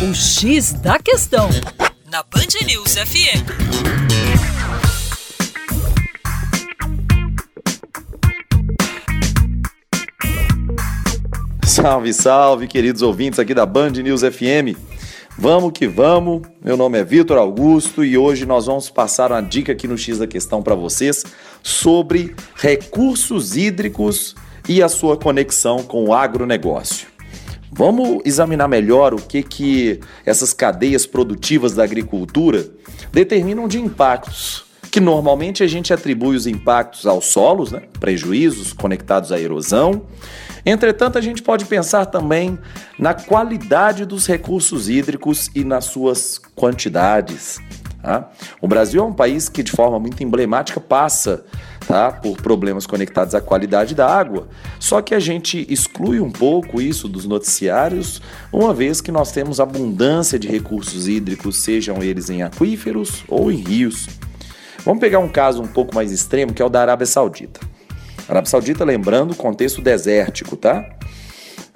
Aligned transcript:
O 0.00 0.14
X 0.14 0.74
da 0.74 0.96
Questão, 1.00 1.50
na 2.08 2.22
Band 2.22 2.64
News 2.64 2.94
FM. 2.94 3.42
Salve, 11.64 12.12
salve, 12.12 12.68
queridos 12.68 13.02
ouvintes 13.02 13.40
aqui 13.40 13.52
da 13.52 13.66
Band 13.66 13.90
News 13.90 14.20
FM. 14.20 14.78
Vamos 15.36 15.72
que 15.72 15.88
vamos. 15.88 16.42
Meu 16.64 16.76
nome 16.76 17.00
é 17.00 17.02
Vitor 17.02 17.36
Augusto 17.36 18.04
e 18.04 18.16
hoje 18.16 18.46
nós 18.46 18.66
vamos 18.66 18.88
passar 18.88 19.32
uma 19.32 19.42
dica 19.42 19.72
aqui 19.72 19.88
no 19.88 19.98
X 19.98 20.18
da 20.18 20.28
questão 20.28 20.62
para 20.62 20.76
vocês 20.76 21.24
sobre 21.60 22.36
recursos 22.54 23.56
hídricos 23.56 24.36
e 24.68 24.80
a 24.80 24.88
sua 24.88 25.16
conexão 25.16 25.82
com 25.82 26.04
o 26.04 26.14
agronegócio. 26.14 27.17
Vamos 27.70 28.22
examinar 28.24 28.68
melhor 28.68 29.14
o 29.14 29.18
que, 29.18 29.42
que 29.42 30.00
essas 30.24 30.52
cadeias 30.52 31.06
produtivas 31.06 31.74
da 31.74 31.84
agricultura 31.84 32.66
determinam 33.12 33.68
de 33.68 33.78
impactos, 33.78 34.64
que 34.90 35.00
normalmente 35.00 35.62
a 35.62 35.66
gente 35.66 35.92
atribui 35.92 36.34
os 36.34 36.46
impactos 36.46 37.06
aos 37.06 37.26
solos, 37.26 37.72
né? 37.72 37.82
prejuízos 38.00 38.72
conectados 38.72 39.32
à 39.32 39.38
erosão, 39.38 40.06
Entretanto, 40.64 41.16
a 41.16 41.20
gente 41.22 41.42
pode 41.42 41.64
pensar 41.64 42.04
também 42.04 42.58
na 42.98 43.14
qualidade 43.14 44.04
dos 44.04 44.26
recursos 44.26 44.88
hídricos 44.88 45.50
e 45.54 45.64
nas 45.64 45.86
suas 45.86 46.38
quantidades. 46.54 47.58
Tá? 48.02 48.30
O 48.60 48.68
Brasil 48.68 49.02
é 49.02 49.04
um 49.04 49.12
país 49.12 49.48
que, 49.48 49.62
de 49.62 49.72
forma 49.72 49.98
muito 49.98 50.22
emblemática, 50.22 50.78
passa 50.78 51.44
tá, 51.88 52.12
por 52.12 52.36
problemas 52.42 52.86
conectados 52.86 53.34
à 53.34 53.40
qualidade 53.40 53.94
da 53.94 54.06
água. 54.06 54.46
Só 54.78 55.00
que 55.00 55.14
a 55.14 55.18
gente 55.18 55.66
exclui 55.72 56.20
um 56.20 56.30
pouco 56.30 56.82
isso 56.82 57.08
dos 57.08 57.24
noticiários, 57.24 58.20
uma 58.52 58.74
vez 58.74 59.00
que 59.00 59.10
nós 59.10 59.32
temos 59.32 59.58
abundância 59.58 60.38
de 60.38 60.46
recursos 60.46 61.08
hídricos, 61.08 61.62
sejam 61.62 62.02
eles 62.02 62.28
em 62.28 62.42
aquíferos 62.42 63.24
ou 63.26 63.50
em 63.50 63.56
rios. 63.56 64.06
Vamos 64.84 65.00
pegar 65.00 65.18
um 65.18 65.30
caso 65.30 65.62
um 65.62 65.66
pouco 65.66 65.94
mais 65.94 66.12
extremo, 66.12 66.52
que 66.52 66.60
é 66.60 66.64
o 66.64 66.68
da 66.68 66.82
Arábia 66.82 67.06
Saudita. 67.06 67.60
Arábia 68.28 68.50
Saudita, 68.50 68.84
lembrando, 68.84 69.34
contexto 69.34 69.80
desértico, 69.80 70.58
tá? 70.58 70.84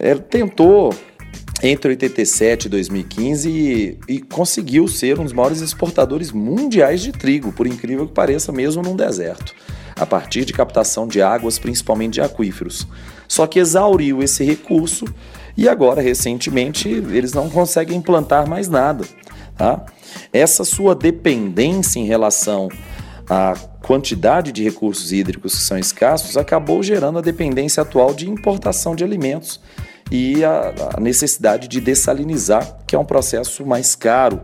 Ele 0.00 0.20
tentou 0.20 0.94
entre 1.62 1.90
87 1.90 2.64
e 2.64 2.68
2015 2.70 3.50
e, 3.50 3.98
e, 4.08 4.20
conseguiu 4.20 4.88
ser 4.88 5.18
um 5.18 5.24
dos 5.24 5.32
maiores 5.32 5.60
exportadores 5.60 6.32
mundiais 6.32 7.02
de 7.02 7.12
trigo, 7.12 7.52
por 7.52 7.66
incrível 7.66 8.06
que 8.06 8.14
pareça, 8.14 8.52
mesmo 8.52 8.82
num 8.82 8.96
deserto, 8.96 9.54
a 9.98 10.06
partir 10.06 10.44
de 10.44 10.52
captação 10.52 11.06
de 11.06 11.20
águas, 11.20 11.58
principalmente 11.58 12.14
de 12.14 12.20
aquíferos. 12.20 12.86
Só 13.26 13.46
que 13.46 13.58
exauriu 13.58 14.22
esse 14.22 14.44
recurso 14.44 15.04
e 15.56 15.68
agora, 15.68 16.00
recentemente, 16.00 16.88
eles 16.88 17.32
não 17.32 17.50
conseguem 17.50 17.98
implantar 17.98 18.48
mais 18.48 18.68
nada. 18.68 19.04
Tá? 19.56 19.84
Essa 20.32 20.64
sua 20.64 20.94
dependência 20.94 21.98
em 21.98 22.06
relação 22.06 22.68
a 23.28 23.54
quantidade 23.82 24.52
de 24.52 24.64
recursos 24.64 25.12
hídricos 25.12 25.54
que 25.54 25.62
são 25.62 25.78
escassos 25.78 26.36
acabou 26.36 26.82
gerando 26.82 27.18
a 27.18 27.22
dependência 27.22 27.82
atual 27.82 28.14
de 28.14 28.28
importação 28.28 28.96
de 28.96 29.04
alimentos 29.04 29.60
e 30.10 30.44
a, 30.44 30.72
a, 30.96 31.00
necessidade 31.00 31.68
de 31.68 31.80
dessalinizar, 31.80 32.78
que 32.86 32.96
é 32.96 32.98
um 32.98 33.04
processo 33.04 33.64
mais 33.66 33.94
caro 33.94 34.42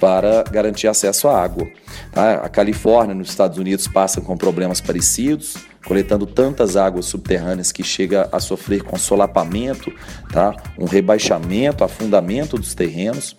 para 0.00 0.44
garantir 0.44 0.86
acesso 0.86 1.28
à 1.28 1.42
água. 1.42 1.66
Tá? 2.12 2.34
A 2.34 2.48
Califórnia, 2.48 3.14
nos 3.14 3.30
Estados 3.30 3.58
Unidos, 3.58 3.88
passa 3.88 4.20
com 4.20 4.36
problemas 4.36 4.80
parecidos, 4.80 5.56
coletando 5.84 6.26
tantas 6.26 6.76
águas 6.76 7.06
subterrâneas 7.06 7.72
que 7.72 7.82
chega 7.82 8.28
a 8.30 8.38
sofrer 8.38 8.82
com 8.82 8.96
solapamento, 8.96 9.92
tá? 10.32 10.54
um 10.78 10.84
rebaixamento, 10.84 11.82
afundamento 11.82 12.56
dos 12.56 12.74
terrenos 12.74 13.36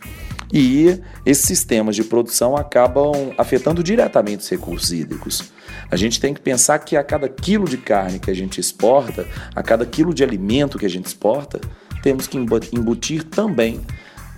e 0.51 0.99
esses 1.25 1.45
sistemas 1.45 1.95
de 1.95 2.03
produção 2.03 2.57
acabam 2.57 3.31
afetando 3.37 3.81
diretamente 3.83 4.43
os 4.43 4.49
recursos 4.49 4.91
hídricos. 4.91 5.53
A 5.89 5.95
gente 5.95 6.19
tem 6.19 6.33
que 6.33 6.41
pensar 6.41 6.79
que 6.79 6.97
a 6.97 7.03
cada 7.03 7.29
quilo 7.29 7.67
de 7.67 7.77
carne 7.77 8.19
que 8.19 8.29
a 8.29 8.33
gente 8.33 8.59
exporta, 8.59 9.25
a 9.55 9.63
cada 9.63 9.85
quilo 9.85 10.13
de 10.13 10.21
alimento 10.23 10.77
que 10.77 10.85
a 10.85 10.89
gente 10.89 11.05
exporta, 11.05 11.61
temos 12.03 12.27
que 12.27 12.37
embutir 12.37 13.23
também 13.23 13.79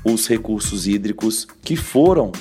os 0.04 0.28
recursos 0.28 0.86
hídricos 0.86 1.48
que 1.62 1.76
foram 1.76 2.32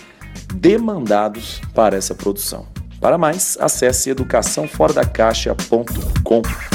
demandados 0.54 1.62
para 1.74 1.96
essa 1.96 2.14
produção. 2.14 2.66
Para 3.00 3.16
mais, 3.18 3.58
acesse 3.60 4.10
educaçãoforadacaixa.com. 4.10 6.71